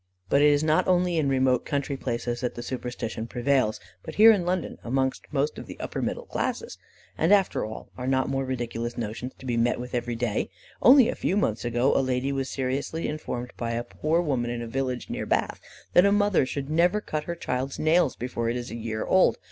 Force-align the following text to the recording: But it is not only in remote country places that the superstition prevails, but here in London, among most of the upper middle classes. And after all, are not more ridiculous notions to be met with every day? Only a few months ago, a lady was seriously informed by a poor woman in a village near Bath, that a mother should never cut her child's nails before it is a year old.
But 0.29 0.41
it 0.41 0.47
is 0.47 0.63
not 0.63 0.87
only 0.87 1.17
in 1.17 1.29
remote 1.29 1.63
country 1.63 1.95
places 1.95 2.41
that 2.41 2.55
the 2.55 2.63
superstition 2.63 3.27
prevails, 3.27 3.79
but 4.01 4.15
here 4.15 4.31
in 4.31 4.47
London, 4.47 4.79
among 4.83 5.13
most 5.31 5.59
of 5.59 5.67
the 5.67 5.79
upper 5.79 6.01
middle 6.01 6.25
classes. 6.25 6.79
And 7.19 7.31
after 7.31 7.63
all, 7.63 7.91
are 7.99 8.07
not 8.07 8.27
more 8.27 8.43
ridiculous 8.43 8.97
notions 8.97 9.35
to 9.37 9.45
be 9.45 9.57
met 9.57 9.79
with 9.79 9.93
every 9.93 10.15
day? 10.15 10.49
Only 10.81 11.07
a 11.07 11.13
few 11.13 11.37
months 11.37 11.63
ago, 11.63 11.95
a 11.95 12.01
lady 12.01 12.31
was 12.31 12.49
seriously 12.49 13.07
informed 13.07 13.53
by 13.57 13.73
a 13.73 13.83
poor 13.83 14.21
woman 14.21 14.49
in 14.49 14.63
a 14.63 14.67
village 14.67 15.07
near 15.07 15.27
Bath, 15.27 15.61
that 15.93 16.03
a 16.07 16.11
mother 16.11 16.47
should 16.47 16.67
never 16.71 16.99
cut 16.99 17.25
her 17.25 17.35
child's 17.35 17.77
nails 17.77 18.15
before 18.15 18.49
it 18.49 18.55
is 18.57 18.71
a 18.71 18.75
year 18.75 19.05
old. 19.05 19.37